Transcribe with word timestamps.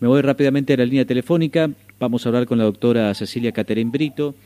Me 0.00 0.06
voy 0.06 0.22
rápidamente 0.22 0.74
a 0.74 0.76
la 0.76 0.84
línea 0.84 1.04
telefónica. 1.04 1.68
Vamos 1.98 2.24
a 2.24 2.28
hablar 2.28 2.46
con 2.46 2.58
la 2.58 2.64
doctora 2.64 3.12
Cecilia 3.14 3.50
Caterín 3.50 3.90
Brito, 3.90 4.36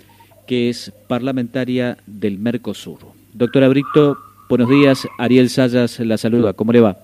que 0.47 0.71
es 0.71 0.91
parlamentaria 1.09 1.99
del 2.07 2.39
Mercosur. 2.39 3.01
Doctora 3.35 3.69
Brito, 3.69 4.17
buenos 4.49 4.71
días. 4.71 5.07
Ariel 5.19 5.51
Sayas 5.51 6.01
la 6.01 6.17
saluda. 6.17 6.55
¿Cómo 6.55 6.73
le 6.73 6.81
va? 6.81 6.97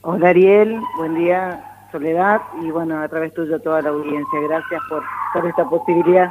Hola 0.00 0.30
Ariel, 0.30 0.80
buen 0.96 1.14
día 1.14 1.62
Soledad 1.92 2.40
y 2.62 2.70
bueno, 2.70 3.02
a 3.02 3.08
través 3.08 3.34
tuyo 3.34 3.58
toda 3.58 3.82
la 3.82 3.90
audiencia. 3.90 4.40
Gracias 4.48 4.80
por, 4.88 5.02
por 5.34 5.46
esta 5.46 5.68
posibilidad. 5.68 6.30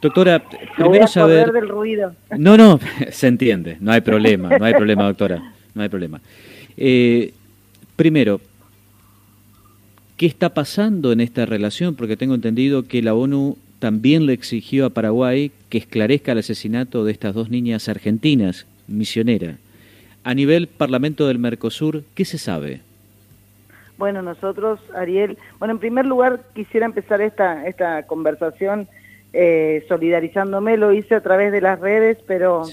Doctora, 0.00 0.40
primero 0.76 1.08
saber... 1.08 1.50
del 1.50 1.68
ruido. 1.68 2.14
No, 2.38 2.56
no, 2.56 2.78
se 3.10 3.26
entiende, 3.26 3.78
no 3.80 3.90
hay 3.90 4.00
problema, 4.00 4.56
no 4.56 4.64
hay 4.64 4.74
problema, 4.74 5.04
doctora, 5.04 5.42
no 5.74 5.82
hay 5.82 5.88
problema. 5.88 6.20
Eh, 6.76 7.34
primero, 7.96 8.40
¿qué 10.20 10.26
está 10.26 10.50
pasando 10.50 11.12
en 11.12 11.22
esta 11.22 11.46
relación? 11.46 11.94
Porque 11.94 12.14
tengo 12.14 12.34
entendido 12.34 12.82
que 12.82 13.00
la 13.00 13.14
ONU 13.14 13.56
también 13.78 14.26
le 14.26 14.34
exigió 14.34 14.84
a 14.84 14.90
Paraguay 14.90 15.50
que 15.70 15.78
esclarezca 15.78 16.32
el 16.32 16.40
asesinato 16.40 17.06
de 17.06 17.12
estas 17.12 17.32
dos 17.32 17.48
niñas 17.48 17.88
argentinas, 17.88 18.66
misioneras. 18.86 19.56
A 20.22 20.34
nivel 20.34 20.66
Parlamento 20.66 21.26
del 21.26 21.38
Mercosur, 21.38 22.02
¿qué 22.14 22.26
se 22.26 22.36
sabe? 22.36 22.82
Bueno, 23.96 24.20
nosotros, 24.20 24.78
Ariel, 24.94 25.38
bueno, 25.58 25.72
en 25.72 25.80
primer 25.80 26.04
lugar 26.04 26.42
quisiera 26.54 26.84
empezar 26.84 27.22
esta, 27.22 27.66
esta 27.66 28.02
conversación 28.02 28.88
eh, 29.32 29.86
solidarizándome, 29.88 30.76
lo 30.76 30.92
hice 30.92 31.14
a 31.14 31.22
través 31.22 31.50
de 31.50 31.62
las 31.62 31.80
redes, 31.80 32.18
pero 32.26 32.64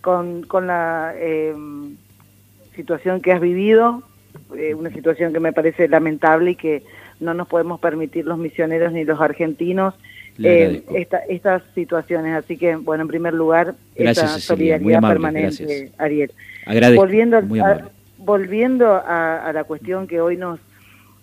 con, 0.00 0.42
con 0.44 0.68
la 0.68 1.12
eh, 1.16 1.54
situación 2.74 3.20
que 3.20 3.32
has 3.32 3.42
vivido, 3.42 4.07
eh, 4.56 4.74
una 4.74 4.90
situación 4.90 5.32
que 5.32 5.40
me 5.40 5.52
parece 5.52 5.88
lamentable 5.88 6.52
y 6.52 6.56
que 6.56 6.82
no 7.20 7.34
nos 7.34 7.48
podemos 7.48 7.80
permitir 7.80 8.24
los 8.24 8.38
misioneros 8.38 8.92
ni 8.92 9.04
los 9.04 9.20
argentinos 9.20 9.94
eh, 10.42 10.84
estas 11.28 11.62
situaciones. 11.74 12.34
Así 12.36 12.56
que, 12.56 12.76
bueno, 12.76 13.02
en 13.02 13.08
primer 13.08 13.34
lugar, 13.34 13.74
esta 13.94 14.28
solidaridad 14.38 15.00
permanente, 15.00 15.92
Ariel. 15.98 16.32
volviendo, 16.94 17.38
a, 17.38 17.90
volviendo 18.18 18.92
a, 18.94 19.50
la 19.52 19.64
cuestión 19.64 20.06
que 20.06 20.20
hoy 20.20 20.36
nos, 20.36 20.60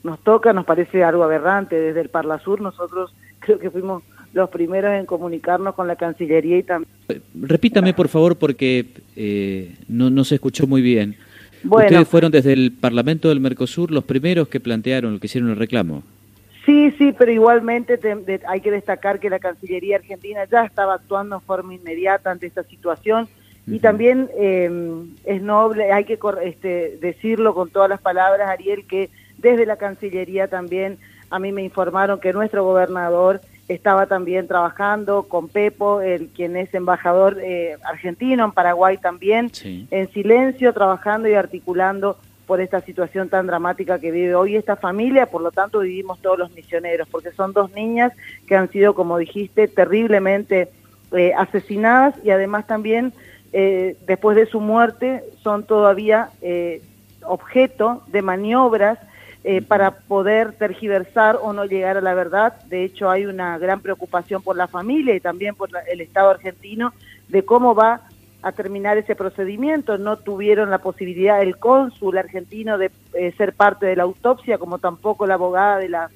nos 0.03 0.19
toca, 0.19 0.53
nos 0.53 0.65
parece 0.65 1.03
algo 1.03 1.23
aberrante. 1.23 1.79
Desde 1.79 2.01
el 2.01 2.09
Parla 2.09 2.39
Sur 2.39 2.61
nosotros 2.61 3.15
creo 3.39 3.59
que 3.59 3.69
fuimos 3.69 4.03
los 4.33 4.49
primeros 4.49 4.93
en 4.93 5.05
comunicarnos 5.05 5.75
con 5.75 5.87
la 5.87 5.95
Cancillería 5.95 6.57
y 6.57 6.63
también... 6.63 6.91
Repítame, 7.33 7.93
por 7.93 8.09
favor, 8.09 8.35
porque 8.35 8.87
eh, 9.15 9.75
no, 9.87 10.09
no 10.09 10.25
se 10.25 10.35
escuchó 10.35 10.67
muy 10.67 10.81
bien. 10.81 11.15
Ustedes 11.69 12.07
fueron 12.07 12.31
desde 12.31 12.53
el 12.53 12.71
Parlamento 12.71 13.29
del 13.29 13.39
Mercosur 13.39 13.91
los 13.91 14.03
primeros 14.03 14.47
que 14.47 14.59
plantearon, 14.59 15.19
que 15.19 15.27
hicieron 15.27 15.49
el 15.49 15.57
reclamo. 15.57 16.03
Sí, 16.65 16.91
sí, 16.97 17.13
pero 17.17 17.31
igualmente 17.31 17.99
hay 18.47 18.61
que 18.61 18.71
destacar 18.71 19.19
que 19.19 19.29
la 19.29 19.39
Cancillería 19.39 19.97
Argentina 19.97 20.45
ya 20.51 20.65
estaba 20.65 20.95
actuando 20.95 21.35
en 21.35 21.41
forma 21.41 21.75
inmediata 21.75 22.31
ante 22.31 22.47
esta 22.47 22.63
situación. 22.63 23.27
Y 23.67 23.79
también 23.79 24.29
eh, 24.37 24.69
es 25.25 25.41
noble, 25.41 25.91
hay 25.91 26.05
que 26.05 26.19
este, 26.43 26.97
decirlo 27.01 27.55
con 27.55 27.69
todas 27.69 27.89
las 27.89 27.99
palabras, 27.99 28.47
Ariel, 28.47 28.85
que 28.85 29.09
desde 29.37 29.65
la 29.65 29.77
Cancillería 29.77 30.47
también 30.47 30.97
a 31.31 31.39
mí 31.39 31.51
me 31.51 31.63
informaron 31.63 32.19
que 32.19 32.31
nuestro 32.31 32.63
gobernador 32.63 33.41
estaba 33.67 34.05
también 34.05 34.47
trabajando 34.47 35.23
con 35.23 35.47
Pepo, 35.47 36.01
el 36.01 36.27
quien 36.27 36.55
es 36.55 36.73
embajador 36.73 37.39
eh, 37.41 37.77
argentino 37.83 38.45
en 38.45 38.51
Paraguay 38.51 38.97
también, 38.97 39.51
en 39.63 40.11
silencio, 40.11 40.73
trabajando 40.73 41.27
y 41.27 41.33
articulando 41.33 42.17
por 42.45 42.61
esta 42.61 42.81
situación 42.81 43.27
tan 43.27 43.47
dramática 43.47 43.97
que 43.97 44.11
vive 44.11 44.35
hoy 44.35 44.55
esta 44.55 44.75
familia, 44.75 45.25
por 45.25 45.41
lo 45.41 45.51
tanto 45.51 45.79
vivimos 45.79 46.19
todos 46.21 46.37
los 46.37 46.51
misioneros, 46.51 47.07
porque 47.09 47.31
son 47.31 47.53
dos 47.53 47.71
niñas 47.71 48.13
que 48.47 48.55
han 48.55 48.69
sido, 48.69 48.93
como 48.93 49.17
dijiste, 49.17 49.67
terriblemente 49.67 50.69
eh, 51.11 51.33
asesinadas 51.35 52.13
y 52.23 52.29
además 52.29 52.67
también 52.67 53.13
eh, 53.51 53.97
después 54.05 54.37
de 54.37 54.45
su 54.45 54.59
muerte 54.59 55.23
son 55.41 55.63
todavía 55.63 56.29
objeto 57.23 58.03
de 58.07 58.21
maniobras 58.21 58.99
eh, 59.47 59.61
para 59.61 59.91
poder 59.91 60.53
tergiversar 60.53 61.37
o 61.39 61.53
no 61.53 61.65
llegar 61.65 61.97
a 61.97 62.01
la 62.01 62.15
verdad. 62.15 62.59
De 62.63 62.83
hecho, 62.83 63.11
hay 63.11 63.27
una 63.27 63.59
gran 63.59 63.79
preocupación 63.79 64.41
por 64.41 64.55
la 64.55 64.67
familia 64.67 65.13
y 65.13 65.19
también 65.19 65.53
por 65.53 65.69
el 65.87 66.01
Estado 66.01 66.31
argentino 66.31 66.95
de 67.27 67.45
cómo 67.45 67.75
va 67.75 68.01
a 68.41 68.51
terminar 68.53 68.97
ese 68.97 69.15
procedimiento. 69.15 69.99
No 69.99 70.17
tuvieron 70.17 70.71
la 70.71 70.79
posibilidad 70.79 71.43
el 71.43 71.57
cónsul 71.57 72.17
argentino 72.17 72.79
de 72.79 72.89
eh, 73.13 73.33
ser 73.37 73.53
parte 73.53 73.85
de 73.85 73.95
la 73.95 74.01
autopsia, 74.01 74.57
como 74.57 74.79
tampoco 74.79 75.27
la 75.27 75.35
abogada 75.35 75.77
de 75.77 75.89
la, 75.89 76.09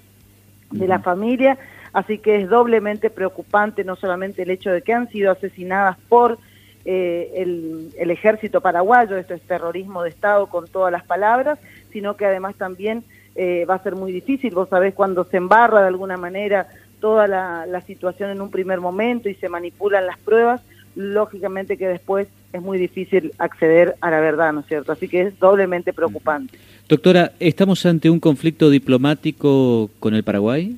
de 0.71 0.87
la 0.87 0.97
familia. 0.97 1.59
Así 1.93 2.17
que 2.17 2.41
es 2.41 2.49
doblemente 2.49 3.11
preocupante 3.11 3.83
no 3.83 3.95
solamente 3.95 4.41
el 4.41 4.49
hecho 4.49 4.71
de 4.71 4.81
que 4.81 4.93
han 4.93 5.07
sido 5.07 5.31
asesinadas 5.31 5.99
por 6.09 6.39
eh, 6.83 7.31
el, 7.35 7.91
el 7.95 8.09
ejército 8.09 8.59
paraguayo, 8.59 9.17
esto 9.17 9.35
es 9.35 9.41
terrorismo 9.43 10.01
de 10.01 10.09
Estado 10.09 10.47
con 10.47 10.67
todas 10.67 10.91
las 10.91 11.03
palabras, 11.03 11.59
sino 11.91 12.15
que 12.15 12.25
además 12.25 12.55
también 12.55 13.03
eh, 13.35 13.65
va 13.69 13.75
a 13.75 13.83
ser 13.83 13.95
muy 13.95 14.11
difícil. 14.11 14.53
Vos 14.53 14.69
sabés 14.69 14.93
cuando 14.93 15.23
se 15.25 15.37
embarra 15.37 15.81
de 15.81 15.87
alguna 15.87 16.17
manera 16.17 16.67
toda 16.99 17.27
la, 17.27 17.81
situación 17.87 18.29
en 18.29 18.41
un 18.41 18.51
primer 18.51 18.79
momento 18.79 19.29
y 19.29 19.35
se 19.35 19.49
manipulan 19.49 20.05
las 20.05 20.17
pruebas, 20.19 20.61
lógicamente 20.95 21.77
que 21.77 21.87
después 21.87 22.27
es 22.51 22.61
muy 22.61 22.77
difícil 22.77 23.31
acceder 23.37 23.95
a 24.01 24.11
la 24.11 24.19
verdad, 24.19 24.53
¿no 24.53 24.61
es 24.61 24.65
cierto? 24.67 24.91
Así 24.91 25.07
que 25.07 25.21
es 25.21 25.39
doblemente 25.39 25.93
preocupante. 25.93 26.57
Doctora, 26.87 27.31
¿estamos 27.39 27.85
ante 27.85 28.09
un 28.09 28.19
conflicto 28.19 28.69
diplomático 28.69 29.89
con 29.99 30.13
el 30.13 30.23
Paraguay? 30.23 30.77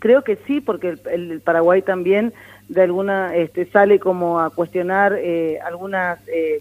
Creo 0.00 0.22
que 0.22 0.38
sí, 0.46 0.60
porque 0.60 0.96
el, 1.10 1.40
Paraguay 1.40 1.82
también 1.82 2.32
de 2.68 2.82
alguna 2.82 3.34
este, 3.34 3.66
sale 3.66 3.98
como 3.98 4.40
a 4.40 4.50
cuestionar 4.50 5.14
eh, 5.16 5.58
algunas 5.64 6.18
eh, 6.28 6.60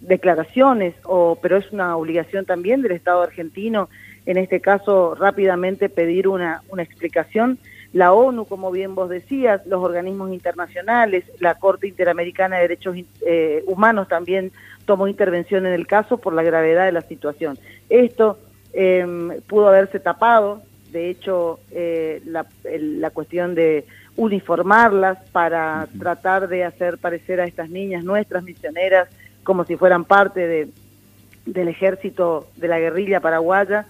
declaraciones, 0.00 0.94
o, 1.04 1.38
pero 1.40 1.56
es 1.56 1.70
una 1.72 1.96
obligación 1.96 2.44
también 2.44 2.82
del 2.82 2.92
Estado 2.92 3.22
argentino 3.22 3.88
en 4.26 4.36
este 4.36 4.60
caso 4.60 5.14
rápidamente 5.14 5.88
pedir 5.88 6.28
una, 6.28 6.62
una 6.68 6.82
explicación. 6.82 7.58
La 7.92 8.12
ONU, 8.12 8.44
como 8.44 8.70
bien 8.70 8.94
vos 8.94 9.08
decías, 9.08 9.64
los 9.66 9.82
organismos 9.82 10.32
internacionales, 10.32 11.24
la 11.38 11.54
Corte 11.54 11.86
Interamericana 11.86 12.56
de 12.56 12.62
Derechos 12.62 12.96
eh, 13.24 13.62
Humanos 13.66 14.08
también 14.08 14.52
tomó 14.84 15.08
intervención 15.08 15.64
en 15.66 15.72
el 15.72 15.86
caso 15.86 16.18
por 16.18 16.34
la 16.34 16.42
gravedad 16.42 16.84
de 16.84 16.92
la 16.92 17.00
situación. 17.00 17.58
Esto 17.88 18.38
em, 18.72 19.40
pudo 19.46 19.68
haberse 19.68 20.00
tapado, 20.00 20.62
de 20.90 21.10
hecho, 21.10 21.60
eh, 21.70 22.20
la, 22.26 22.46
la, 22.64 23.10
cuestión 23.10 23.54
de 23.54 23.84
uniformarlas 24.16 25.18
para 25.30 25.88
tratar 25.98 26.48
de 26.48 26.64
hacer 26.64 26.98
parecer 26.98 27.40
a 27.40 27.44
estas 27.44 27.70
niñas, 27.70 28.04
nuestras 28.04 28.42
misioneras, 28.42 29.08
como 29.42 29.64
si 29.64 29.76
fueran 29.76 30.04
parte 30.04 30.46
de, 30.46 30.68
del 31.44 31.68
ejército 31.68 32.48
de 32.56 32.68
la 32.68 32.78
guerrilla 32.78 33.20
paraguaya, 33.20 33.86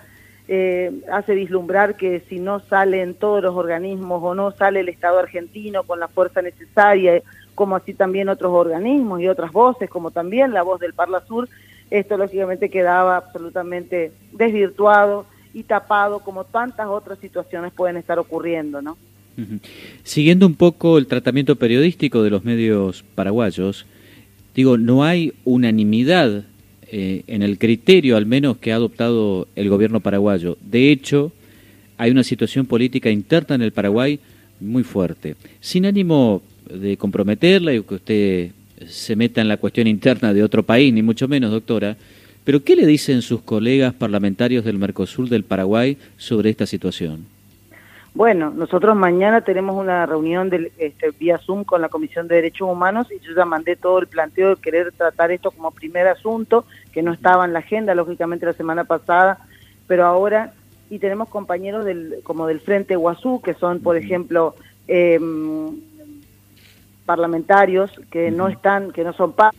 eh, 0.48 0.92
hace 1.10 1.34
vislumbrar 1.34 1.96
que 1.96 2.20
si 2.28 2.38
no 2.38 2.60
salen 2.60 3.14
todos 3.14 3.42
los 3.42 3.54
organismos 3.54 4.22
o 4.22 4.34
no 4.34 4.52
sale 4.52 4.80
el 4.80 4.88
Estado 4.88 5.18
argentino 5.18 5.82
con 5.82 5.98
la 5.98 6.08
fuerza 6.08 6.40
necesaria, 6.40 7.22
como 7.54 7.74
así 7.74 7.94
también 7.94 8.28
otros 8.28 8.52
organismos 8.52 9.20
y 9.20 9.28
otras 9.28 9.50
voces, 9.50 9.90
como 9.90 10.12
también 10.12 10.52
la 10.52 10.62
voz 10.62 10.78
del 10.78 10.94
Parla 10.94 11.24
Sur, 11.26 11.48
esto 11.90 12.16
lógicamente 12.16 12.68
quedaba 12.68 13.16
absolutamente 13.16 14.12
desvirtuado 14.32 15.26
y 15.52 15.64
tapado 15.64 16.20
como 16.20 16.44
tantas 16.44 16.86
otras 16.86 17.18
situaciones 17.18 17.72
pueden 17.72 17.96
estar 17.96 18.18
ocurriendo, 18.18 18.82
¿no? 18.82 18.96
Siguiendo 20.02 20.46
un 20.46 20.54
poco 20.54 20.96
el 20.96 21.06
tratamiento 21.06 21.56
periodístico 21.56 22.22
de 22.22 22.30
los 22.30 22.44
medios 22.44 23.04
paraguayos, 23.14 23.86
digo, 24.54 24.78
no 24.78 25.04
hay 25.04 25.34
unanimidad 25.44 26.44
eh, 26.90 27.22
en 27.26 27.42
el 27.42 27.58
criterio 27.58 28.16
al 28.16 28.26
menos 28.26 28.58
que 28.58 28.72
ha 28.72 28.76
adoptado 28.76 29.48
el 29.56 29.68
gobierno 29.68 30.00
paraguayo. 30.00 30.56
De 30.60 30.90
hecho, 30.92 31.32
hay 31.98 32.10
una 32.10 32.22
situación 32.22 32.66
política 32.66 33.10
interna 33.10 33.54
en 33.56 33.62
el 33.62 33.72
Paraguay 33.72 34.20
muy 34.60 34.82
fuerte. 34.82 35.36
Sin 35.60 35.86
ánimo 35.86 36.42
de 36.72 36.96
comprometerla 36.96 37.74
y 37.74 37.82
que 37.82 37.94
usted 37.94 38.50
se 38.86 39.16
meta 39.16 39.40
en 39.40 39.48
la 39.48 39.56
cuestión 39.56 39.86
interna 39.86 40.34
de 40.34 40.42
otro 40.42 40.62
país, 40.62 40.92
ni 40.92 41.02
mucho 41.02 41.28
menos, 41.28 41.50
doctora, 41.50 41.96
pero 42.44 42.62
¿qué 42.62 42.76
le 42.76 42.86
dicen 42.86 43.22
sus 43.22 43.42
colegas 43.42 43.94
parlamentarios 43.94 44.64
del 44.64 44.78
Mercosur 44.78 45.28
del 45.28 45.42
Paraguay 45.42 45.96
sobre 46.16 46.50
esta 46.50 46.66
situación? 46.66 47.35
Bueno, 48.16 48.48
nosotros 48.48 48.96
mañana 48.96 49.42
tenemos 49.42 49.76
una 49.76 50.06
reunión 50.06 50.48
del, 50.48 50.72
este, 50.78 51.10
vía 51.10 51.36
Zoom 51.36 51.64
con 51.64 51.82
la 51.82 51.90
Comisión 51.90 52.26
de 52.28 52.36
Derechos 52.36 52.66
Humanos 52.66 53.08
y 53.12 53.20
yo 53.20 53.34
ya 53.36 53.44
mandé 53.44 53.76
todo 53.76 53.98
el 53.98 54.06
planteo 54.06 54.54
de 54.54 54.62
querer 54.62 54.90
tratar 54.92 55.32
esto 55.32 55.50
como 55.50 55.70
primer 55.70 56.08
asunto, 56.08 56.64
que 56.92 57.02
no 57.02 57.12
estaba 57.12 57.44
en 57.44 57.52
la 57.52 57.58
agenda, 57.58 57.94
lógicamente, 57.94 58.46
la 58.46 58.54
semana 58.54 58.84
pasada, 58.84 59.46
pero 59.86 60.06
ahora, 60.06 60.54
y 60.88 60.98
tenemos 60.98 61.28
compañeros 61.28 61.84
del, 61.84 62.20
como 62.22 62.46
del 62.46 62.60
Frente 62.60 62.96
Guazú, 62.96 63.42
que 63.42 63.52
son, 63.52 63.80
por 63.80 63.98
ejemplo, 63.98 64.54
em, 64.88 65.78
parlamentarios 67.04 67.90
que 68.10 68.30
no 68.30 68.48
están, 68.48 68.92
que 68.92 69.04
no 69.04 69.12
son 69.12 69.34
paz 69.34 69.54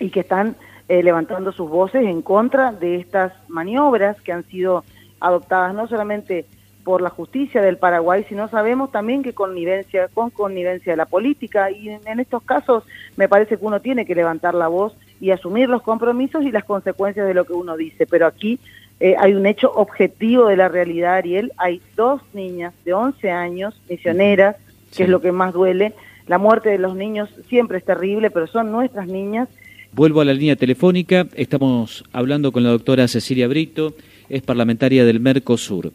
y 0.00 0.10
que 0.10 0.20
están 0.20 0.56
eh, 0.88 1.04
levantando 1.04 1.52
sus 1.52 1.70
voces 1.70 2.02
en 2.02 2.20
contra 2.20 2.72
de 2.72 2.96
estas 2.96 3.32
maniobras 3.48 4.20
que 4.22 4.32
han 4.32 4.42
sido 4.46 4.82
adoptadas 5.20 5.72
no 5.72 5.86
solamente 5.86 6.46
por 6.84 7.02
la 7.02 7.10
justicia 7.10 7.62
del 7.62 7.76
Paraguay, 7.76 8.24
sino 8.28 8.48
sabemos 8.48 8.90
también 8.90 9.22
que 9.22 9.32
connivencia, 9.32 10.08
con 10.08 10.30
connivencia 10.30 10.92
de 10.92 10.96
la 10.96 11.06
política, 11.06 11.70
y 11.70 11.90
en, 11.90 12.20
estos 12.20 12.42
casos 12.42 12.84
me 13.16 13.28
parece 13.28 13.56
que 13.56 13.64
uno 13.64 13.80
tiene 13.80 14.06
que 14.06 14.14
levantar 14.14 14.54
la 14.54 14.68
voz 14.68 14.94
y 15.20 15.30
asumir 15.30 15.68
los 15.68 15.82
compromisos 15.82 16.44
y 16.44 16.50
las 16.50 16.64
consecuencias 16.64 17.26
de 17.26 17.34
lo 17.34 17.44
que 17.44 17.52
uno 17.52 17.76
dice, 17.76 18.06
pero 18.06 18.26
aquí 18.26 18.58
eh, 18.98 19.14
hay 19.18 19.34
un 19.34 19.46
hecho 19.46 19.70
objetivo 19.72 20.46
de 20.46 20.56
la 20.56 20.68
realidad, 20.68 21.14
Ariel, 21.14 21.52
hay 21.56 21.80
dos 21.96 22.22
niñas 22.32 22.72
de 22.84 22.92
11 22.92 23.30
años, 23.30 23.80
misioneras, 23.88 24.56
que 24.96 25.04
es 25.04 25.08
lo 25.08 25.20
que 25.20 25.32
más 25.32 25.52
duele, 25.52 25.94
la 26.26 26.38
muerte 26.38 26.70
de 26.70 26.78
los 26.78 26.94
niños 26.94 27.28
siempre 27.48 27.78
es 27.78 27.84
terrible, 27.84 28.30
pero 28.30 28.46
son 28.46 28.70
nuestras 28.70 29.08
niñas. 29.08 29.48
Vuelvo 29.92 30.20
a 30.20 30.24
la 30.24 30.32
línea 30.32 30.54
telefónica, 30.54 31.26
estamos 31.34 32.04
hablando 32.12 32.52
con 32.52 32.62
la 32.62 32.70
doctora 32.70 33.08
Cecilia 33.08 33.48
Brito, 33.48 33.94
es 34.28 34.40
parlamentaria 34.42 35.04
del 35.04 35.18
Mercosur. 35.18 35.92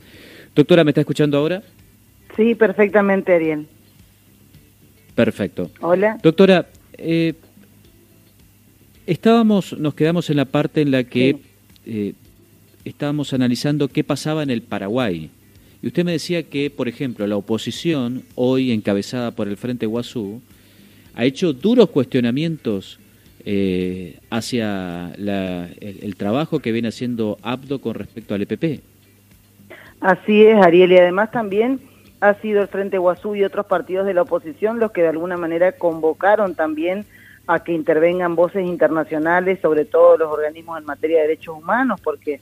Doctora, 0.56 0.86
¿me 0.86 0.92
está 0.92 1.02
escuchando 1.02 1.38
ahora? 1.38 1.62
Sí, 2.38 2.56
perfectamente, 2.56 3.34
Ariel. 3.34 3.68
Perfecto. 5.14 5.70
Hola. 5.82 6.18
Doctora, 6.24 6.68
eh, 6.98 7.34
estábamos, 9.06 9.78
nos 9.78 9.94
quedamos 9.96 10.30
en 10.30 10.38
la 10.38 10.46
parte 10.46 10.82
en 10.82 10.92
la 10.92 11.04
que 11.04 11.38
eh, 11.86 12.14
estábamos 12.86 13.34
analizando 13.34 13.90
qué 13.90 14.06
pasaba 14.06 14.44
en 14.44 14.50
el 14.50 14.62
Paraguay. 14.62 15.30
Y 15.82 15.88
usted 15.88 16.06
me 16.06 16.14
decía 16.14 16.44
que, 16.44 16.70
por 16.70 16.88
ejemplo, 16.88 17.28
la 17.28 17.36
oposición, 17.36 18.24
hoy 18.36 18.72
encabezada 18.72 19.32
por 19.32 19.50
el 19.50 19.58
Frente 19.58 19.86
Guazú, 19.86 20.42
ha 21.16 21.26
hecho 21.26 21.52
duros 21.52 21.90
cuestionamientos 21.90 22.98
eh, 23.46 24.20
hacia 24.30 25.14
el, 25.16 26.16
trabajo 26.16 26.60
que 26.60 26.72
viene 26.72 26.88
haciendo 26.88 27.38
ABDO 27.42 27.80
con 27.80 27.96
respecto 27.96 28.34
al 28.34 28.42
EPP. 28.42 28.95
Así 30.02 30.46
es, 30.46 30.64
Ariel, 30.64 30.92
y 30.92 30.98
además 30.98 31.32
también 31.32 31.80
ha 32.22 32.34
sido 32.36 32.62
el 32.62 32.68
Frente 32.68 32.98
Guazú 32.98 33.36
y 33.36 33.44
otros 33.44 33.66
partidos 33.66 34.06
de 34.06 34.14
la 34.14 34.24
oposición 34.24 34.80
los 34.80 34.92
que 34.92 35.02
de 35.02 35.10
alguna 35.10 35.38
manera 35.38 35.74
convocaron 35.74 36.56
también 36.56 37.06
a 37.48 37.64
que 37.64 37.74
intervengan 37.74 38.36
voces 38.36 38.66
internacionales, 38.66 39.60
sobre 39.62 39.86
todo 39.86 40.18
los 40.18 40.32
organismos 40.32 40.80
en 40.80 40.86
materia 40.86 41.18
de 41.18 41.28
derechos 41.28 41.58
humanos, 41.58 42.02
porque 42.02 42.42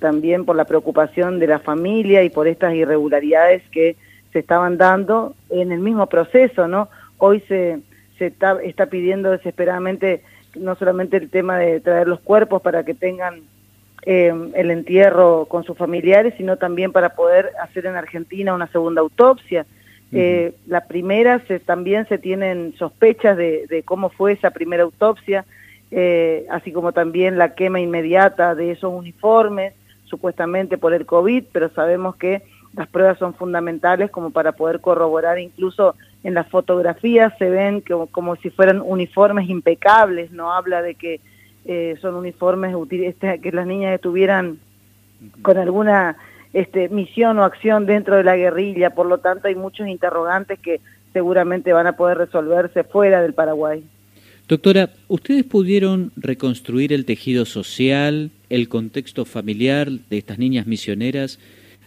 también 0.00 0.44
por 0.44 0.56
la 0.56 0.64
preocupación 0.64 1.38
de 1.38 1.46
la 1.46 1.60
familia 1.60 2.24
y 2.24 2.30
por 2.30 2.48
estas 2.48 2.74
irregularidades 2.74 3.62
que 3.70 3.96
se 4.32 4.40
estaban 4.40 4.76
dando 4.76 5.34
en 5.50 5.72
el 5.72 5.80
mismo 5.80 6.06
proceso, 6.06 6.66
¿no? 6.66 6.88
Hoy 7.18 7.40
se, 7.48 7.80
está 8.18 8.86
pidiendo 8.86 9.30
desesperadamente 9.30 10.22
no 10.56 10.74
solamente 10.74 11.16
el 11.16 11.30
tema 11.30 11.58
de 11.58 11.80
traer 11.80 12.08
los 12.08 12.20
cuerpos 12.20 12.60
para 12.60 12.84
que 12.84 12.94
tengan 12.94 13.42
eh, 14.02 14.32
el 14.54 14.70
entierro 14.70 15.46
con 15.46 15.64
sus 15.64 15.76
familiares, 15.76 16.34
sino 16.36 16.56
también 16.56 16.92
para 16.92 17.10
poder 17.10 17.52
hacer 17.62 17.86
en 17.86 17.96
Argentina 17.96 18.54
una 18.54 18.66
segunda 18.68 19.00
autopsia. 19.00 19.66
Eh, 20.12 20.54
la 20.66 20.86
primera, 20.86 21.38
se, 21.46 21.60
también 21.60 22.08
se 22.08 22.18
tienen 22.18 22.74
sospechas 22.76 23.36
de, 23.36 23.66
de 23.68 23.84
cómo 23.84 24.10
fue 24.10 24.32
esa 24.32 24.50
primera 24.50 24.82
autopsia, 24.82 25.44
eh, 25.92 26.46
así 26.50 26.72
como 26.72 26.92
también 26.92 27.38
la 27.38 27.54
quema 27.54 27.80
inmediata 27.80 28.54
de 28.54 28.72
esos 28.72 28.92
uniformes 28.92 29.74
supuestamente 30.04 30.78
por 30.78 30.94
el 30.94 31.06
COVID, 31.06 31.44
pero 31.52 31.68
sabemos 31.70 32.16
que 32.16 32.42
las 32.74 32.88
pruebas 32.88 33.18
son 33.18 33.34
fundamentales 33.34 34.10
como 34.10 34.30
para 34.30 34.52
poder 34.52 34.80
corroborar, 34.80 35.38
incluso 35.38 35.94
en 36.22 36.34
las 36.34 36.48
fotografías 36.48 37.32
se 37.38 37.48
ven 37.50 37.82
como, 38.10 38.36
si 38.36 38.50
fueran 38.50 38.80
uniformes 38.80 39.48
impecables, 39.48 40.30
no 40.30 40.52
habla 40.52 40.82
de 40.82 40.94
que 40.94 41.20
eh, 41.64 41.96
son 42.00 42.14
uniformes 42.14 42.74
este, 42.90 43.40
que 43.40 43.52
las 43.52 43.66
niñas 43.66 43.94
estuvieran 43.94 44.58
con 45.42 45.58
alguna 45.58 46.16
este, 46.52 46.88
misión 46.88 47.38
o 47.38 47.44
acción 47.44 47.86
dentro 47.86 48.16
de 48.16 48.24
la 48.24 48.36
guerrilla, 48.36 48.90
por 48.90 49.06
lo 49.06 49.18
tanto 49.18 49.48
hay 49.48 49.54
muchos 49.54 49.86
interrogantes 49.86 50.58
que 50.58 50.80
seguramente 51.12 51.72
van 51.72 51.86
a 51.86 51.96
poder 51.96 52.18
resolverse 52.18 52.84
fuera 52.84 53.22
del 53.22 53.34
Paraguay. 53.34 53.84
Doctora, 54.48 54.90
¿ustedes 55.06 55.44
pudieron 55.44 56.10
reconstruir 56.16 56.92
el 56.92 57.04
tejido 57.04 57.44
social, 57.44 58.30
el 58.48 58.68
contexto 58.68 59.24
familiar 59.24 59.90
de 59.90 60.18
estas 60.18 60.38
niñas 60.38 60.66
misioneras 60.66 61.38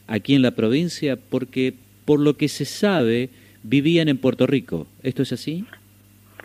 aquí 0.07 0.33
en 0.33 0.41
la 0.41 0.51
provincia? 0.51 1.17
Porque 1.17 1.73
por 2.05 2.19
lo 2.19 2.37
que 2.37 2.47
se 2.47 2.63
sabe, 2.63 3.29
vivían 3.63 4.07
en 4.07 4.17
Puerto 4.17 4.47
Rico. 4.47 4.87
¿Esto 5.03 5.23
es 5.23 5.33
así? 5.33 5.65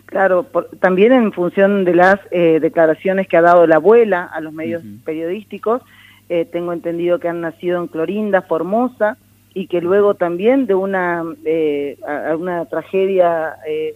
Claro, 0.09 0.43
también 0.79 1.11
en 1.11 1.31
función 1.31 1.85
de 1.85 1.93
las 1.93 2.19
eh, 2.31 2.59
declaraciones 2.59 3.27
que 3.27 3.37
ha 3.37 3.41
dado 3.41 3.67
la 3.67 3.75
abuela 3.75 4.23
a 4.23 4.41
los 4.41 4.51
medios 4.51 4.81
periodísticos, 5.05 5.83
eh, 6.29 6.45
tengo 6.45 6.73
entendido 6.73 7.19
que 7.19 7.29
han 7.29 7.41
nacido 7.41 7.79
en 7.79 7.87
Clorinda, 7.87 8.41
Formosa, 8.41 9.17
y 9.53 9.67
que 9.67 9.81
luego 9.81 10.15
también 10.15 10.65
de 10.65 10.73
una, 10.73 11.23
eh, 11.45 11.97
una 12.37 12.65
tragedia 12.65 13.55
eh, 13.67 13.95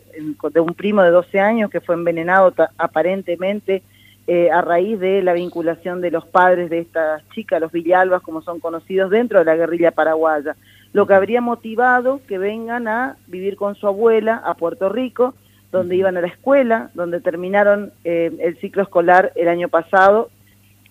de 0.52 0.60
un 0.60 0.74
primo 0.76 1.02
de 1.02 1.10
12 1.10 1.40
años 1.40 1.72
que 1.72 1.82
fue 1.82 1.96
envenenado 1.96 2.54
aparentemente 2.78 3.82
eh, 4.28 4.52
a 4.52 4.62
raíz 4.62 5.00
de 5.00 5.22
la 5.24 5.34
vinculación 5.34 6.00
de 6.00 6.12
los 6.12 6.26
padres 6.26 6.70
de 6.70 6.80
estas 6.80 7.28
chicas, 7.30 7.60
los 7.60 7.72
Villalbas, 7.72 8.22
como 8.22 8.42
son 8.42 8.60
conocidos 8.60 9.10
dentro 9.10 9.40
de 9.40 9.46
la 9.46 9.56
guerrilla 9.56 9.92
paraguaya, 9.92 10.56
lo 10.94 11.08
que 11.08 11.14
habría 11.14 11.42
motivado 11.42 12.22
que 12.28 12.38
vengan 12.38 12.88
a 12.88 13.18
vivir 13.28 13.56
con 13.56 13.76
su 13.76 13.88
abuela 13.88 14.42
a 14.46 14.54
Puerto 14.54 14.90
Rico, 14.90 15.34
donde 15.74 15.98
iban 15.98 16.16
a 16.16 16.22
la 16.22 16.28
escuela, 16.28 16.92
donde 16.94 17.20
terminaron 17.20 17.92
el 18.06 18.58
ciclo 18.62 18.84
escolar 18.84 19.34
el 19.36 19.50
año 19.50 19.68
pasado 19.68 20.30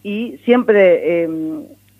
y 0.02 0.38
siempre 0.44 1.22
eh, 1.24 1.30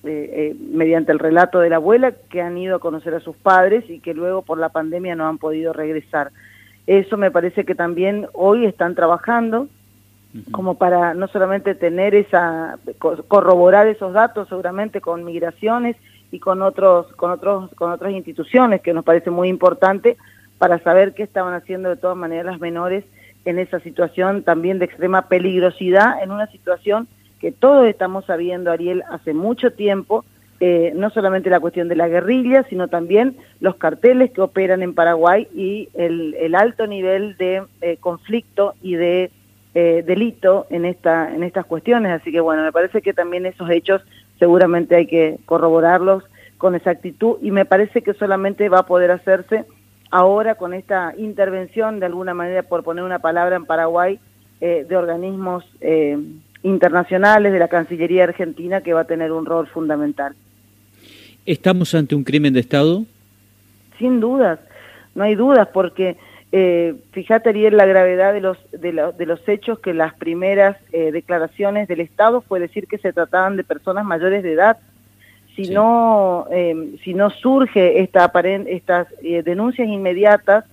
eh, 0.05 0.57
mediante 0.59 1.13
el 1.13 1.21
relato 1.21 1.61
de 1.61 1.71
la 1.71 1.77
abuela, 1.77 2.13
que 2.29 2.43
han 2.43 2.59
ido 2.59 2.77
a 2.77 2.81
conocer 2.81 3.15
a 3.15 3.21
sus 3.21 3.37
padres 3.37 3.89
y 3.89 4.01
que 4.01 4.15
luego 4.15 4.43
por 4.43 4.59
la 4.59 4.71
pandemia 4.71 5.15
no 5.15 5.29
han 5.29 5.39
podido 5.39 5.73
regresar. 5.73 6.33
Eso 6.89 7.17
me 7.17 7.31
parece 7.31 7.65
que 7.65 7.77
también 7.77 8.27
hoy 8.33 8.67
están 8.67 8.97
trabajando 8.97 9.69
como 10.51 10.77
para 10.77 11.15
no 11.15 11.29
solamente 11.29 11.75
tener 11.75 12.15
esa 12.15 12.79
corroborar 13.29 13.87
esos 13.87 14.15
datos 14.15 14.49
seguramente 14.49 15.03
con 15.03 15.25
migraciones 15.25 15.95
y 16.31 16.39
con 16.39 16.63
otros 16.63 17.07
con 17.13 17.31
otros 17.31 17.71
con 17.75 17.93
otras 17.93 18.13
instituciones 18.13 18.81
que 18.81 18.95
nos 18.95 19.05
parece 19.05 19.31
muy 19.31 19.51
importante 19.51 20.17
para 20.63 20.79
saber 20.79 21.13
qué 21.13 21.25
estaban 21.25 21.55
haciendo 21.55 21.89
de 21.89 21.97
todas 21.97 22.17
maneras 22.17 22.47
las 22.47 22.61
menores 22.61 23.03
en 23.45 23.59
esa 23.59 23.81
situación 23.81 24.45
también 24.45 24.79
de 24.79 24.85
extrema 24.85 25.23
peligrosidad 25.23 26.23
en 26.23 26.31
una 26.31 26.47
situación 26.53 27.09
que 27.41 27.51
todos 27.51 27.89
estamos 27.89 28.27
sabiendo, 28.27 28.71
Ariel, 28.71 29.03
hace 29.11 29.35
mucho 29.35 29.73
tiempo, 29.73 30.25
eh, 30.61 30.93
no 30.95 31.11
solamente 31.11 31.51
la 31.51 31.59
cuestión 31.59 31.89
de 31.89 31.97
la 31.97 32.07
guerrilla, 32.07 32.65
sino 32.71 32.87
también 32.87 33.39
los 33.59 33.75
carteles 33.75 34.31
que 34.31 34.41
operan 34.41 34.85
en 34.85 34.95
Paraguay 34.95 35.49
y 35.53 35.89
el, 35.95 36.55
alto 36.55 36.87
nivel 36.87 37.37
de 37.39 37.65
eh, 37.81 37.97
conflicto 37.97 38.75
y 38.81 38.95
de 38.95 39.33
eh, 39.75 40.05
delito 40.07 40.69
en, 40.71 40.85
esta, 40.85 41.35
en 41.35 41.43
estas 41.43 41.67
cuestiones. 41.67 42.13
Así 42.13 42.31
que 42.31 42.41
bueno, 42.41 42.63
me 42.63 42.71
parece 42.71 43.03
que 43.03 43.13
también 43.13 43.47
esos 43.47 43.69
hechos 43.69 44.01
seguramente 44.39 44.95
hay 44.95 45.09
que 45.09 45.39
corroborarlos 45.45 46.23
con 46.57 46.77
exactitud 46.77 47.39
y 47.43 47.51
me 47.51 47.65
parece 47.65 48.03
que 48.03 48.15
solamente 48.15 48.69
va 48.69 48.79
a 48.79 48.87
poder 48.87 49.11
hacerse 49.11 49.65
ahora 50.13 50.55
con 50.55 50.73
esta 50.75 51.13
intervención, 51.19 51.99
de 51.99 52.07
alguna 52.07 52.35
manera, 52.35 52.63
por 52.63 52.85
poner 52.85 53.03
una 53.03 53.19
palabra 53.19 53.57
en 53.57 53.67
Paraguay, 53.67 54.21
de 54.61 54.97
organismos 54.97 55.65
internacionales 56.63 57.53
de 57.53 57.59
la 57.59 57.67
Cancillería 57.67 58.23
Argentina 58.23 58.81
que 58.81 58.93
va 58.93 59.01
a 59.01 59.07
tener 59.07 59.33
un 59.33 59.45
rol 59.45 59.67
fundamental. 59.67 60.37
¿Estamos 61.45 61.93
ante 61.97 62.15
un 62.15 62.23
crimen 62.23 62.53
de 62.53 62.61
Estado? 62.61 63.05
Sin 63.99 64.21
dudas, 64.21 64.61
no 65.17 65.25
hay 65.25 65.35
dudas, 65.35 65.67
porque 65.73 66.17
eh, 66.53 66.95
fíjate, 67.13 67.49
Ariel, 67.49 67.77
la 67.77 67.87
gravedad 67.87 68.33
de 68.33 68.43
los, 68.43 68.59
de, 68.71 69.13
de 69.17 69.27
los 69.27 69.49
hechos 69.49 69.79
que 69.79 69.95
las 69.95 70.15
primeras 70.15 70.77
eh, 70.93 71.11
declaraciones 71.11 71.89
del 71.89 72.01
Estado 72.01 72.43
fue 72.43 72.61
decir 72.61 72.87
que 72.87 72.99
se 72.99 73.13
trataban 73.13 73.57
de 73.57 73.65
personas 73.65 74.05
mayores 74.05 74.43
de 74.43 74.53
edad. 74.53 74.79
Si, 75.57 75.69
no, 75.69 76.47
eh, 76.51 76.97
si 77.05 77.15
no 77.15 77.31
surge 77.31 78.01
esta 78.01 78.33
estas 78.67 79.09
eh, 79.23 79.43
denuncias 79.43 79.89
inmediatas, 79.89 80.65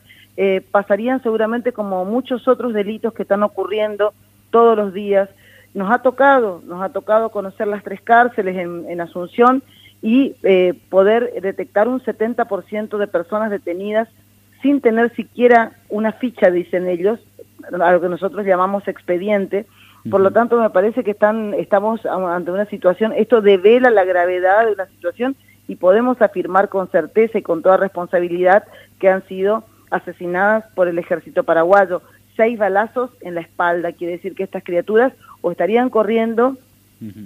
pasarían 0.72 1.22
seguramente 1.22 1.74
como 1.74 2.06
muchos 2.06 2.48
otros 2.48 2.74
delitos 2.74 3.14
que 3.14 3.24
están 3.24 3.44
ocurriendo 3.44 4.14
todos 4.52 4.78
los 4.78 4.94
días 4.94 5.28
nos 5.74 5.92
ha 5.92 6.00
tocado, 6.00 6.62
nos 6.66 6.82
ha 6.82 6.90
tocado 6.90 7.30
conocer 7.30 7.68
las 7.68 7.84
tres 7.84 8.02
cárceles 8.02 8.58
en, 8.58 9.02
Asunción 9.02 9.64
y 10.02 10.36
eh, 10.44 10.74
poder 10.90 11.42
detectar 11.42 11.88
un 11.88 12.02
70% 12.02 12.98
de 12.98 13.08
personas 13.08 13.52
detenidas 13.52 14.08
sin 14.62 14.82
tener 14.82 15.14
siquiera 15.16 15.74
una 15.90 16.12
ficha, 16.12 16.52
dicen 16.52 16.88
ellos, 16.88 17.20
a 17.72 17.92
lo 17.92 18.02
que 18.02 18.10
nosotros 18.10 18.46
llamamos 18.46 18.88
expediente. 18.88 19.66
Por 20.10 20.22
lo 20.22 20.32
tanto, 20.32 20.60
me 20.60 20.70
parece 20.70 21.04
que 21.04 21.12
están, 21.12 21.54
estamos 21.56 22.06
ante 22.06 22.52
una 22.52 22.66
situación, 22.66 23.14
esto 23.16 23.42
devela 23.42 23.90
la 23.90 24.06
gravedad 24.06 24.66
de 24.66 24.74
una 24.74 24.86
situación 24.88 25.36
y 25.68 25.76
podemos 25.76 26.22
afirmar 26.22 26.70
con 26.70 26.90
certeza 26.90 27.38
y 27.38 27.42
con 27.42 27.62
toda 27.62 27.78
responsabilidad 27.78 28.64
que 29.00 29.10
han 29.10 29.26
sido 29.28 29.64
asesinadas 29.92 30.66
por 30.74 30.88
el 30.88 30.98
ejército 30.98 31.44
paraguayo. 31.44 32.02
Seis 32.36 32.58
balazos 32.58 33.12
en 33.22 33.36
la 33.36 33.42
espalda, 33.42 33.92
quiere 33.92 34.14
decir 34.14 34.36
que 34.36 34.44
estas 34.44 34.64
criaturas 34.64 35.14
o 35.42 35.52
estarían 35.52 35.90
corriendo 35.90 36.58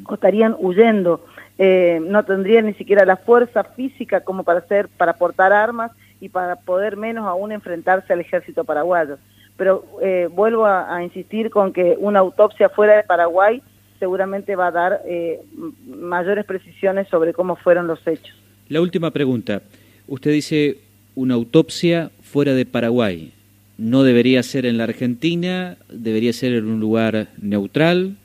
o 0.05 0.13
estarían 0.13 0.55
huyendo. 0.59 1.25
Eh, 1.59 2.01
no 2.03 2.25
tendrían 2.25 2.65
ni 2.65 2.73
siquiera 2.73 3.05
la 3.05 3.17
fuerza 3.17 3.63
física 3.63 4.21
como 4.21 4.43
para 4.43 4.59
hacer, 4.59 4.87
para 4.87 5.13
portar 5.13 5.53
armas 5.53 5.91
y 6.19 6.29
para 6.29 6.55
poder 6.55 6.97
menos 6.97 7.27
aún 7.27 7.51
enfrentarse 7.51 8.11
al 8.11 8.21
ejército 8.21 8.63
paraguayo. 8.63 9.17
Pero 9.57 9.85
eh, 10.01 10.27
vuelvo 10.31 10.65
a, 10.65 11.03
insistir 11.03 11.49
con 11.49 11.73
que 11.73 11.95
una 11.99 12.19
autopsia 12.19 12.69
fuera 12.69 12.95
de 12.95 13.03
Paraguay 13.03 13.61
seguramente 13.99 14.55
va 14.55 14.67
a 14.67 14.71
dar 14.71 15.01
eh, 15.05 15.41
mayores 15.85 16.45
precisiones 16.45 17.07
sobre 17.07 17.33
cómo 17.33 17.55
fueron 17.55 17.87
los 17.87 18.05
hechos. 18.05 18.35
La 18.69 18.81
última 18.81 19.11
pregunta. 19.11 19.61
Usted 20.07 20.31
dice 20.31 20.79
una 21.15 21.35
autopsia 21.35 22.11
fuera 22.21 22.53
de 22.53 22.65
Paraguay. 22.65 23.31
¿No 23.77 24.03
debería 24.03 24.43
ser 24.43 24.65
en 24.65 24.77
la 24.77 24.85
Argentina? 24.85 25.77
¿Debería 25.89 26.33
ser 26.33 26.53
en 26.53 26.65
un 26.65 26.79
lugar 26.79 27.27
neutral? 27.41 28.15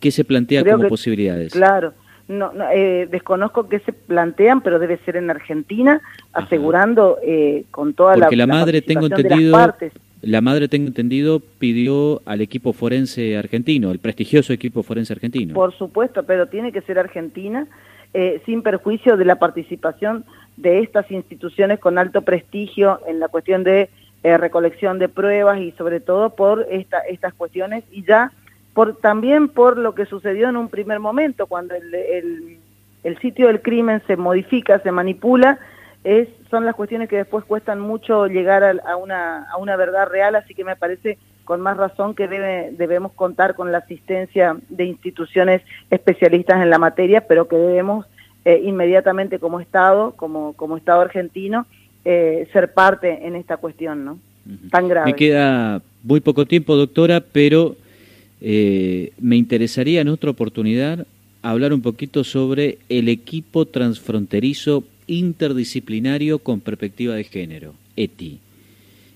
¿Qué 0.00 0.10
se 0.10 0.24
plantea 0.24 0.64
como 0.64 0.88
posibilidades? 0.88 1.52
Claro, 1.52 1.94
no, 2.28 2.52
eh, 2.72 3.06
desconozco 3.10 3.68
qué 3.68 3.78
se 3.80 3.92
plantean, 3.92 4.60
pero 4.60 4.78
debe 4.78 4.98
ser 4.98 5.16
en 5.16 5.30
Argentina, 5.30 6.00
asegurando 6.32 7.18
eh, 7.22 7.64
con 7.70 7.94
toda 7.94 8.14
Porque 8.14 8.36
la, 8.36 8.46
madre, 8.46 8.82
tengo 8.82 9.06
entendido, 9.06 9.56
la 10.22 10.40
madre, 10.40 10.68
tengo 10.68 10.88
entendido, 10.88 11.40
pidió 11.40 12.22
al 12.26 12.40
equipo 12.40 12.72
forense 12.72 13.36
argentino, 13.36 13.92
el 13.92 14.00
prestigioso 14.00 14.52
equipo 14.52 14.82
forense 14.82 15.12
argentino. 15.12 15.54
Por 15.54 15.72
supuesto, 15.76 16.24
pero 16.24 16.48
tiene 16.48 16.72
que 16.72 16.80
ser 16.80 16.98
Argentina, 16.98 17.68
eh, 18.12 18.42
sin 18.44 18.62
perjuicio 18.62 19.16
de 19.16 19.24
la 19.24 19.38
participación 19.38 20.24
de 20.56 20.80
estas 20.80 21.08
instituciones 21.10 21.78
con 21.78 21.96
alto 21.96 22.22
prestigio 22.22 23.00
en 23.06 23.20
la 23.20 23.28
cuestión 23.28 23.62
de 23.62 23.88
recolección 24.24 24.98
de 24.98 25.08
pruebas 25.08 25.60
y 25.60 25.70
sobre 25.78 26.00
todo 26.00 26.30
por 26.30 26.66
esta, 26.68 26.98
estas 27.02 27.32
cuestiones 27.34 27.84
y 27.92 28.02
ya 28.02 28.32
también 29.00 29.48
por 29.48 29.78
lo 29.78 29.94
que 29.94 30.06
sucedió 30.06 30.48
en 30.48 30.56
un 30.56 30.68
primer 30.68 31.00
momento, 31.00 31.46
cuando 31.46 31.74
el, 31.74 32.58
el, 33.02 33.18
sitio 33.20 33.46
del 33.46 33.62
crimen 33.62 34.02
se 34.06 34.16
modifica, 34.16 34.80
se 34.80 34.92
manipula, 34.92 35.58
es, 36.04 36.28
son 36.50 36.66
las 36.66 36.74
cuestiones 36.74 37.08
que 37.08 37.16
después 37.16 37.44
cuestan 37.44 37.80
mucho 37.80 38.26
llegar 38.26 38.62
a, 38.64 38.96
una, 38.96 39.44
a 39.50 39.56
una 39.56 39.76
verdad 39.76 40.08
real, 40.08 40.34
así 40.34 40.54
que 40.54 40.64
me 40.64 40.76
parece 40.76 41.16
con 41.44 41.60
más 41.60 41.76
razón 41.76 42.14
que 42.14 42.28
debe, 42.28 42.70
debemos 42.72 43.12
contar 43.12 43.54
con 43.54 43.72
la 43.72 43.78
asistencia 43.78 44.56
de 44.68 44.84
instituciones 44.84 45.62
especialistas 45.90 46.60
en 46.60 46.68
la 46.68 46.78
materia, 46.78 47.26
pero 47.26 47.48
que 47.48 47.56
debemos 47.56 48.04
eh, 48.44 48.60
inmediatamente 48.64 49.38
como 49.38 49.60
Estado, 49.60 50.12
como, 50.16 50.52
como 50.52 50.76
Estado 50.76 51.00
argentino, 51.00 51.66
eh, 52.04 52.46
ser 52.52 52.74
parte 52.74 53.26
en 53.26 53.36
esta 53.36 53.56
cuestión, 53.56 54.04
¿no? 54.04 54.18
Tan 54.70 54.86
grave. 54.86 55.06
Me 55.06 55.16
queda 55.16 55.80
muy 56.02 56.20
poco 56.20 56.44
tiempo, 56.44 56.76
doctora, 56.76 57.20
pero 57.20 57.74
eh, 58.40 59.12
me 59.18 59.36
interesaría 59.36 60.00
en 60.00 60.08
otra 60.08 60.30
oportunidad 60.30 61.06
hablar 61.42 61.72
un 61.72 61.80
poquito 61.80 62.24
sobre 62.24 62.78
el 62.88 63.08
equipo 63.08 63.66
transfronterizo 63.66 64.84
interdisciplinario 65.06 66.40
con 66.40 66.60
perspectiva 66.60 67.14
de 67.14 67.24
género, 67.24 67.74
ETI, 67.96 68.40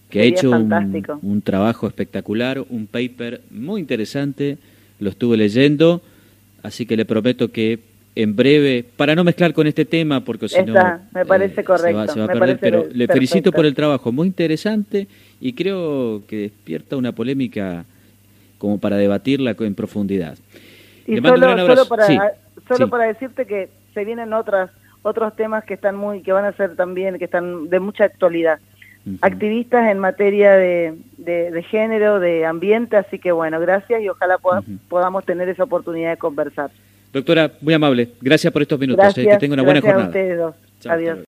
que 0.08 0.20
ha 0.20 0.24
hecho 0.24 0.50
un, 0.50 1.42
trabajo 1.42 1.86
espectacular, 1.86 2.64
un 2.68 2.86
paper 2.86 3.42
muy 3.50 3.80
interesante, 3.80 4.58
lo 5.00 5.10
estuve 5.10 5.36
leyendo, 5.36 6.02
así 6.62 6.86
que 6.86 6.96
le 6.96 7.04
prometo 7.04 7.50
que 7.50 7.80
en 8.16 8.34
breve, 8.34 8.84
para 8.96 9.14
no 9.14 9.24
mezclar 9.24 9.52
con 9.52 9.66
este 9.66 9.84
tema, 9.84 10.24
porque 10.24 10.48
si 10.48 10.62
no... 10.62 10.74
me 11.12 11.24
parece 11.24 11.62
correcto. 11.62 12.12
Se 12.12 12.18
va, 12.18 12.26
a 12.26 12.28
perder, 12.28 12.58
pero 12.58 12.86
le 12.92 13.06
felicito 13.06 13.52
por 13.52 13.64
el 13.64 13.74
trabajo, 13.74 14.12
muy 14.12 14.26
interesante 14.26 15.06
y 15.40 15.52
creo 15.52 16.22
que 16.26 16.36
despierta 16.36 16.96
una 16.96 17.12
polémica 17.12 17.84
como 18.60 18.78
para 18.78 18.96
debatirla 18.96 19.56
en 19.58 19.74
profundidad. 19.74 20.38
Y 21.06 21.16
solo, 21.16 21.88
para, 21.88 22.34
solo 22.68 22.88
para 22.88 23.06
decirte 23.06 23.46
que 23.46 23.70
se 23.94 24.04
vienen 24.04 24.32
otras 24.32 24.70
otros 25.02 25.34
temas 25.34 25.64
que 25.64 25.74
están 25.74 25.96
muy 25.96 26.20
que 26.22 26.32
van 26.32 26.44
a 26.44 26.52
ser 26.52 26.76
también 26.76 27.18
que 27.18 27.24
están 27.24 27.68
de 27.68 27.80
mucha 27.80 28.04
actualidad. 28.04 28.60
Activistas 29.22 29.90
en 29.90 29.98
materia 29.98 30.52
de, 30.52 30.94
de, 31.16 31.62
género, 31.70 32.20
de 32.20 32.44
ambiente, 32.44 32.98
así 32.98 33.18
que 33.18 33.32
bueno, 33.32 33.58
gracias 33.58 34.02
y 34.02 34.08
ojalá 34.10 34.36
podamos 34.88 35.24
tener 35.24 35.48
esa 35.48 35.64
oportunidad 35.64 36.10
de 36.10 36.16
conversar. 36.18 36.70
Doctora, 37.10 37.50
muy 37.62 37.72
amable. 37.72 38.10
Gracias 38.20 38.52
por 38.52 38.60
estos 38.60 38.78
minutos. 38.78 39.16
Eh, 39.16 39.26
que 39.26 39.36
tenga 39.38 39.54
una 39.54 39.62
buena 39.62 39.80
jornada. 39.80 40.04
A 40.04 40.08
ustedes 40.08 40.38
dos. 40.38 40.54
Adiós. 40.86 41.18